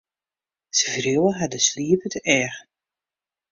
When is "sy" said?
0.77-0.89